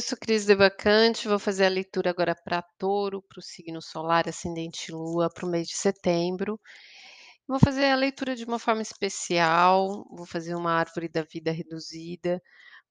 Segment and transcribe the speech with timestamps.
[0.00, 4.92] Sou Cris Devacante, vou fazer a leitura agora para Touro, para o signo solar, ascendente
[4.92, 6.60] Lua, para o mês de setembro.
[7.46, 12.40] Vou fazer a leitura de uma forma especial, vou fazer uma árvore da vida reduzida,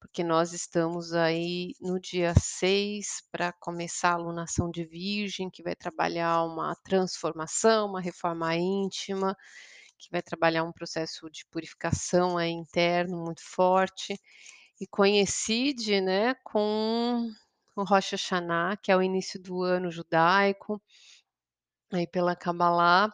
[0.00, 5.76] porque nós estamos aí no dia 6 para começar a alunação de Virgem, que vai
[5.76, 9.36] trabalhar uma transformação, uma reforma íntima,
[9.98, 14.14] que vai trabalhar um processo de purificação aí interno muito forte.
[14.80, 17.30] E coincide, né, com
[17.74, 20.80] o Rosh Hashanah, que é o início do ano judaico,
[21.92, 23.10] aí pela Kabbalah,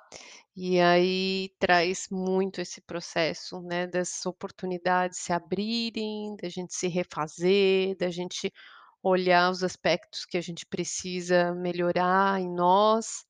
[0.57, 7.97] e aí traz muito esse processo, né, das oportunidades se abrirem, da gente se refazer,
[7.97, 8.53] da gente
[9.03, 13.25] olhar os aspectos que a gente precisa melhorar em nós.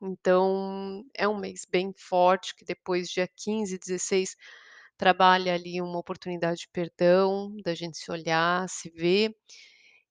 [0.00, 4.36] Então, é um mês bem forte, que depois dia 15, 16
[4.98, 9.34] trabalha ali uma oportunidade de perdão, da gente se olhar, se ver.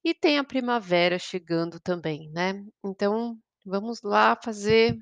[0.03, 2.65] E tem a primavera chegando também, né.
[2.83, 4.97] Então, vamos lá fazer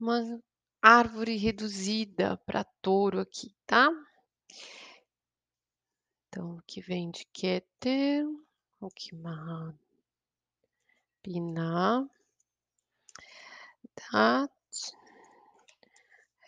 [0.00, 0.40] uma
[0.82, 3.88] árvore reduzida para touro aqui, tá.
[6.28, 8.26] Então, o que vem de Keter,
[8.80, 9.14] o que
[11.22, 12.06] Binah,
[14.12, 14.50] Dat,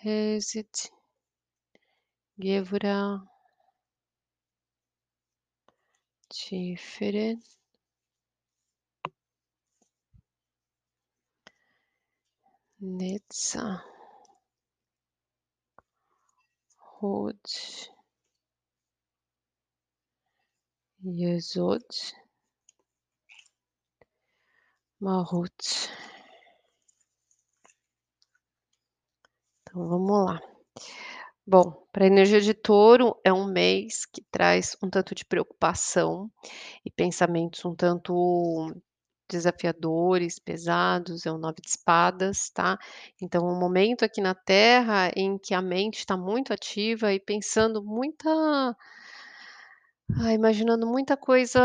[0.02, 0.90] Hesed,
[2.40, 3.26] Gevurah
[6.30, 7.42] Tiferet
[12.80, 13.82] Netzah
[16.78, 17.42] Hod
[21.02, 21.90] Yesod
[25.00, 25.90] Malhut.
[29.62, 30.40] Então vamos lá.
[31.50, 36.30] Bom, para a energia de touro, é um mês que traz um tanto de preocupação
[36.84, 38.74] e pensamentos um tanto
[39.30, 42.78] desafiadores, pesados, é o 9 de espadas, tá.
[43.22, 47.82] Então um momento aqui na terra em que a mente está muito ativa e pensando
[47.82, 48.76] muita
[50.20, 51.60] ah, imaginando muita coisa,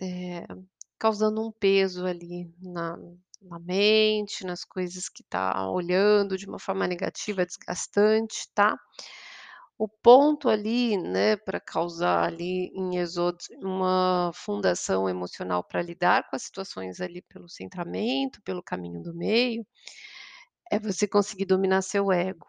[0.00, 0.46] eh,
[0.98, 2.96] causando um peso ali na
[3.44, 8.76] na mente, nas coisas que tá olhando de uma forma negativa, desgastante, tá.
[9.78, 16.36] O ponto ali, né, para causar ali em Yesod uma fundação emocional para lidar com
[16.36, 19.66] as situações ali pelo centramento, pelo caminho do meio,
[20.70, 22.46] é você conseguir dominar seu ego,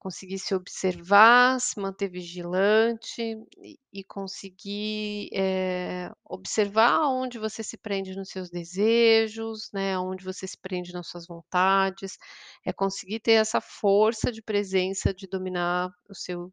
[0.00, 3.22] conseguir se observar, se manter vigilante
[3.58, 10.46] e e conseguir, eh, observar aonde você se prende nos seus desejos, né, aonde você
[10.48, 12.18] se prende nas suas vontades,
[12.66, 16.52] é conseguir ter essa força de presença de dominar o seu,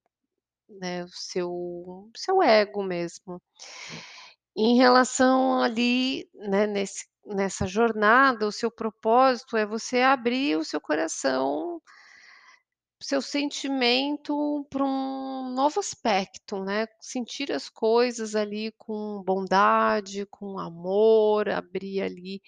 [0.69, 3.41] né, o seu o seu ego mesmo.
[4.55, 10.79] Em relação ali, né, nesse nessa jornada, o seu propósito é você abrir o seu
[10.79, 11.81] coração
[12.99, 21.49] seu sentimento para um novo aspecto, né, sentir as coisas ali com bondade, com amor,
[21.49, 22.41] abrir ali,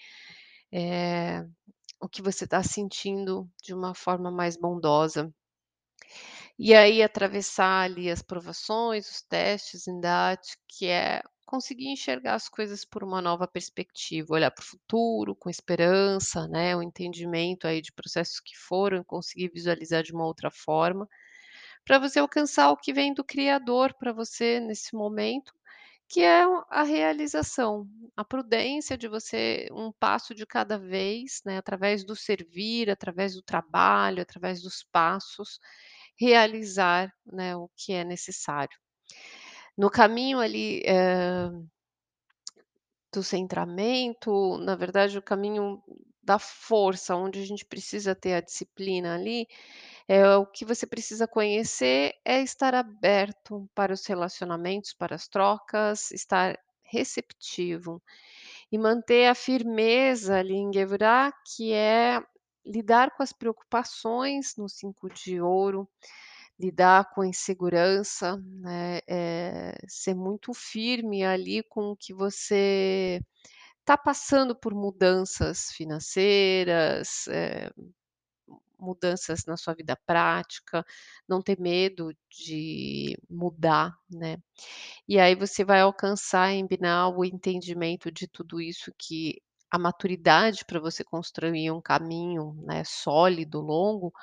[0.71, 1.45] eh,
[2.01, 5.33] o que você está sentindo de uma forma mais bondosa.
[6.59, 9.99] E aí atravessar ali as provações, os testes em
[10.67, 15.49] que é conseguir enxergar as coisas por uma nova perspectiva, olhar para o futuro com
[15.49, 21.07] esperança, né, o entendimento aí de processos que foram, conseguir visualizar de uma outra forma,
[21.85, 25.53] para você alcançar o que vem do criador para você nesse momento,
[26.09, 27.87] que é a realização,
[28.17, 33.43] a prudência de você um passo de cada vez, né, através do servir, através do
[33.43, 35.59] trabalho, através dos passos,
[36.19, 38.77] realizar, né, o que é necessário.
[39.79, 41.53] No caminho ali, hã,
[43.13, 45.81] do centramento, na verdade o caminho
[46.21, 49.47] da força, onde a gente precisa ter a disciplina ali,
[50.05, 56.11] é o que você precisa conhecer é estar aberto para os relacionamentos, para as trocas,
[56.11, 58.01] estar receptivo
[58.69, 62.21] e manter a firmeza ali em Gevurah, que é
[62.65, 65.87] lidar com as preocupações no 5 de ouro,
[66.59, 73.21] lidar com a insegurança, né, eh, ser muito firme ali com o que você
[73.81, 77.71] está passando por mudanças financeiras, eh,
[78.79, 80.85] mudanças na sua vida prática,
[81.27, 84.37] não ter medo de mudar, né.
[85.07, 89.41] E aí você vai alcançar em Binah o entendimento de tudo isso que
[89.71, 94.13] a maturidade para você construir um caminho, né, sólido, longo,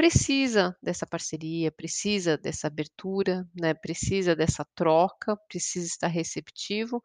[0.00, 7.02] precisa dessa parceria, precisa dessa abertura, né, precisa dessa troca, precisa estar receptivo,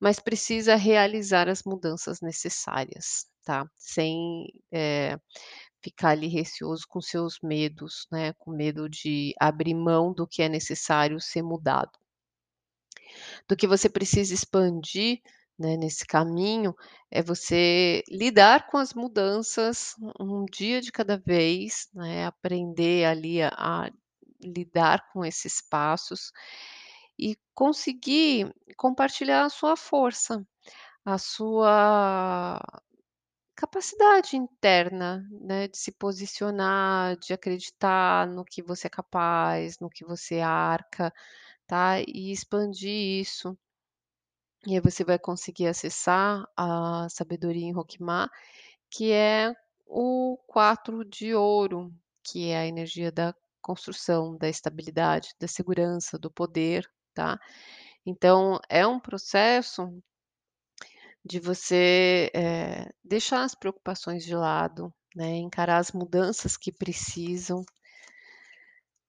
[0.00, 3.64] mas precisa realizar as mudanças necessárias, tá?
[3.78, 5.16] Sem, eh,
[5.80, 10.48] ficar ali receoso com seus medos, né, com medo de abrir mão do que é
[10.48, 11.92] necessário ser mudado.
[13.48, 15.20] Do que você precisa expandir,
[15.62, 16.74] né, nesse caminho,
[17.10, 23.50] é você lidar com as mudanças um dia de cada vez, né, aprender ali a
[23.56, 23.90] a
[24.44, 26.32] lidar com esses passos
[27.18, 30.44] e conseguir compartilhar a sua força,
[31.04, 32.60] a sua
[33.56, 40.04] capacidade interna, né, de se posicionar, de acreditar no que você é capaz, no que
[40.04, 41.12] você arca,
[41.66, 42.90] tá, e expandir
[43.22, 43.56] isso.
[44.66, 48.30] E aí você vai conseguir acessar a sabedoria em Roquemar,
[48.90, 49.54] que é
[49.86, 51.92] o 4 de ouro,
[52.24, 57.40] que é a energia da construção, da estabilidade, da segurança, do poder, tá.
[58.06, 60.02] Então é um processo
[61.24, 67.64] de você, eh, deixar as preocupações de lado, né, encarar as mudanças que precisam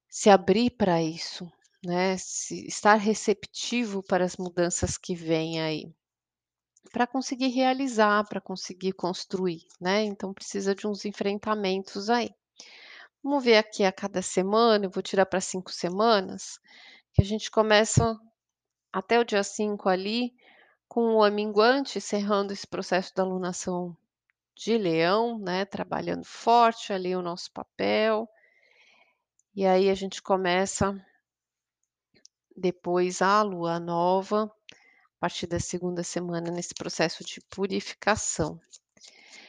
[0.08, 1.50] se abrir para isso,
[1.84, 5.92] né, se estar receptivo para as mudanças que vêm aí.
[6.92, 12.30] Para conseguir realizar, para conseguir construir, né, então precisa de uns enfrentamentos aí.
[13.22, 16.58] Vamos ver aqui a cada semana, eu vou tirar para 5 semanas,
[17.12, 18.18] que a gente começa
[18.92, 20.34] até o dia 5 ali,
[20.86, 23.96] com o minguante, encerrando esse processo da alunação
[24.54, 28.28] de Leão, né, trabalhando forte ali o nosso papel.
[29.54, 30.94] E aí a gente começa
[32.56, 38.60] depois a lua nova, a partir da segunda semana nesse processo de purificação.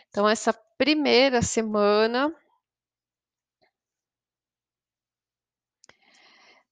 [0.10, 2.34] Então essa primeira semana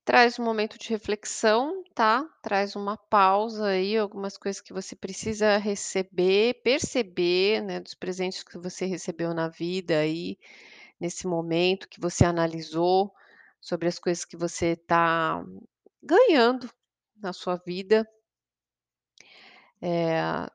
[0.06, 5.56] Traz um momento de reflexão, tá, traz uma pausa aí, algumas coisas que você precisa
[5.58, 10.38] receber, perceber, né, dos presentes que você recebeu na vida aí,
[11.00, 13.14] nesse momento que você analisou,
[13.62, 15.42] sobre as coisas que você está
[16.04, 16.70] ganhando
[17.18, 18.08] na sua vida.
[19.82, 20.48] Eh,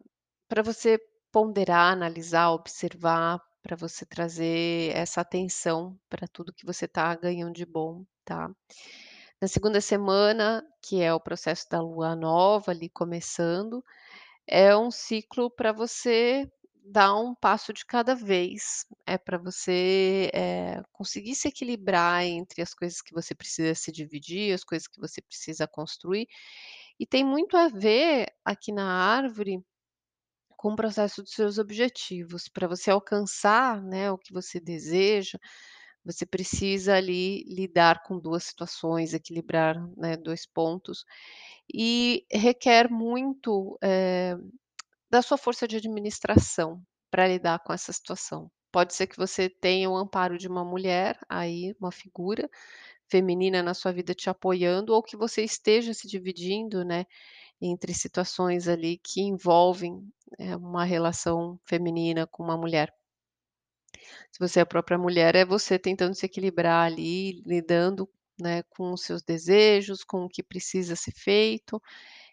[0.48, 0.98] para você
[1.32, 7.66] ponderar, analisar, observar, para você trazer essa atenção para tudo que você está ganhando de
[7.66, 8.50] bom, tá.
[9.40, 13.84] Na segunda semana, que é o processo da lua nova ali começando,
[14.46, 16.50] é um ciclo para você
[16.88, 22.74] dar um passo de cada vez, é para você, eh, conseguir se equilibrar entre as
[22.74, 26.28] coisas que você precisa se dividir, as coisas que você precisa construir,
[27.00, 29.60] e tem muito a ver aqui na árvore
[30.56, 32.48] com o processo dos seus objetivos.
[32.48, 35.38] Para você alcançar, né, o que você deseja,
[36.04, 41.04] você precisa ali lidar com 2 situações, equilibrar, né, 2 pontos,
[41.74, 44.36] e requer muito, eh,
[45.10, 48.50] da sua força de administração para lidar com essa situação.
[48.70, 52.48] Pode ser que você tenha o amparo de uma mulher aí, uma figura
[53.10, 57.06] feminina na sua vida te apoiando, ou que você esteja se dividindo, né,
[57.60, 60.02] entre situações ali que envolvem,
[60.38, 62.92] eh, uma relação feminina com uma mulher.
[64.32, 68.08] Se você é a própria mulher, é você tentando se equilibrar ali, lidando,
[68.40, 71.80] né, com os seus desejos, com o que precisa ser feito,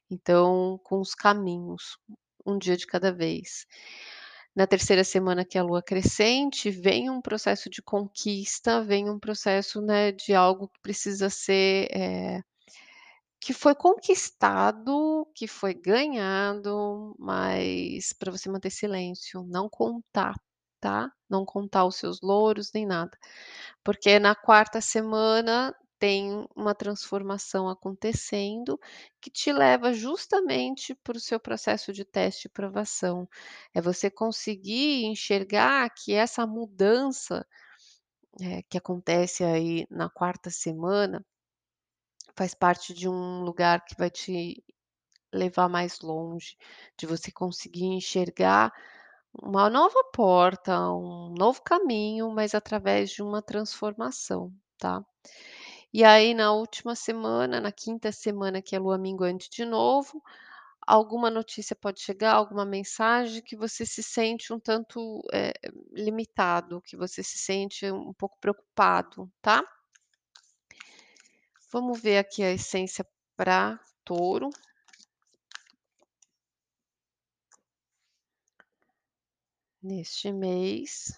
[0.10, 1.98] então com os caminhos,
[2.46, 3.66] um dia de cada vez.
[4.56, 9.20] Na terceira semana, que é a lua crescente, vem um processo de conquista, vem um
[9.20, 12.42] processo, né, de algo que precisa ser, eh,
[13.40, 20.36] que foi conquistado, que foi ganhado, mas para você manter silêncio, não contar,
[20.80, 23.12] tá, não contar os seus louros nem nada.
[23.84, 25.75] Porque na quarta semana
[26.06, 28.80] tem uma transformação acontecendo,
[29.20, 33.28] que te leva justamente para o seu processo de teste e provação.
[33.74, 37.44] É você conseguir enxergar que essa mudança,
[38.42, 41.26] eh, que acontece aí na quarta semana
[42.38, 44.64] faz parte de um lugar que vai te
[45.34, 46.58] levar mais longe,
[46.98, 48.74] de você conseguir enxergar
[49.42, 55.04] uma nova porta, um novo caminho, mas através de uma transformação, tá.
[55.98, 60.22] E aí na última semana, na quinta semana, que é lua minguante de novo,
[60.86, 65.54] alguma notícia pode chegar, alguma mensagem que você se sente um tanto, eh,
[65.94, 69.64] limitado, que você se sente um pouco preocupado, tá.
[71.72, 74.50] Vamos ver aqui a essência para touro.
[79.82, 81.18] Neste mês.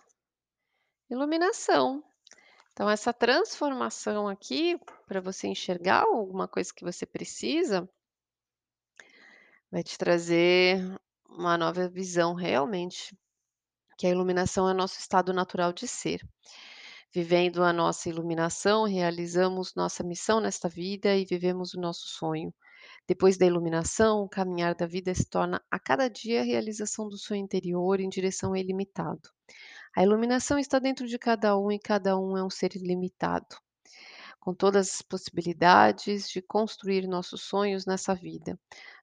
[1.10, 2.02] Iluminação.
[2.78, 7.90] Então essa transformação aqui, pra você enxergar alguma coisa que você precisa
[9.72, 10.78] vai te trazer
[11.28, 13.18] uma nova visão realmente,
[13.98, 16.22] que a iluminação é nosso estado natural de ser.
[17.12, 22.54] Vivendo a nossa iluminação, realizamos nossa missão nesta vida e vivemos o nosso sonho.
[23.08, 27.18] Depois da iluminação, o caminhar da vida se torna a cada dia a realização do
[27.18, 29.32] sonho interior em direção ao ilimitado.
[29.98, 33.58] A iluminação está dentro de cada um e cada um é um ser ilimitado,
[34.40, 38.60] com todas as possibilidades de construir nossos sonhos nessa vida.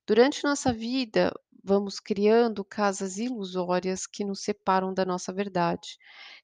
[0.06, 1.34] Durante nossa vida,
[1.64, 5.98] vamos criando casas ilusórias que nos separam da nossa verdade.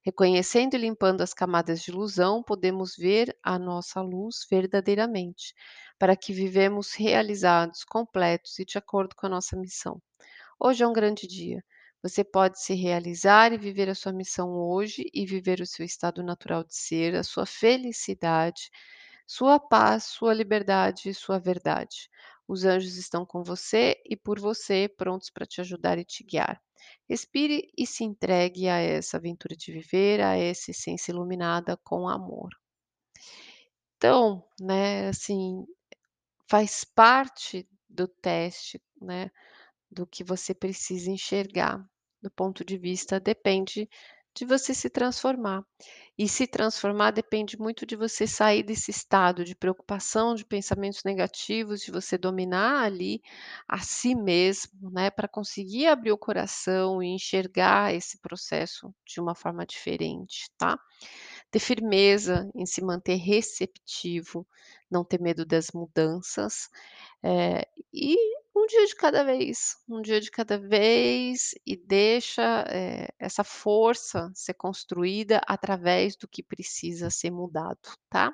[0.05, 5.55] Reconhecendo e limpando as camadas de ilusão, podemos ver a nossa luz verdadeiramente,
[5.97, 10.03] para que vivemos realizados, completos e de acordo com a nossa missão.
[10.59, 11.63] Hoje é um grande dia.
[12.03, 16.23] Você pode se realizar e viver a sua missão hoje e viver o seu estado
[16.23, 18.71] natural de ser, a sua felicidade,
[19.27, 22.09] sua paz, sua liberdade e sua verdade.
[22.49, 26.61] Os anjos estão com você e por você, prontos para te ajudar e te guiar.
[27.09, 32.51] Respire e se entregue a essa aventura de viver, a essa essência iluminada com amor.
[33.97, 35.65] Então, né, assim,
[36.49, 39.31] faz parte do teste, né,
[39.91, 41.90] do que você precisa enxergar.
[42.23, 43.89] Do ponto de vista depende
[44.35, 45.65] de você se transformar.
[46.19, 51.81] E se transformar depende muito de você sair desse estado de preocupação, de pensamentos negativos,
[51.81, 53.21] de você dominar ali
[53.69, 59.35] a si mesmo, né, pra conseguir abrir o coração e enxergar esse processo de uma
[59.35, 60.79] forma diferente, tá.
[61.51, 64.47] Ter firmeza em se manter receptivo,
[64.91, 66.69] não ter medo das mudanças,
[67.25, 68.17] eh, e
[68.55, 74.31] um dia de cada vez, um dia de cada vez e deixa, eh, essa força
[74.35, 78.33] ser construída através do que precisa ser mudado, tá.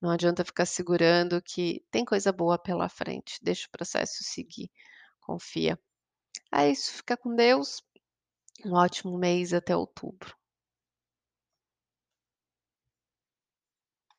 [0.00, 4.70] Não adianta ficar segurando que tem coisa boa pela frente, deixa o processo seguir,
[5.20, 5.78] confia.
[6.54, 7.82] É isso, fica com Deus,
[8.64, 10.34] um ótimo mês até outubro.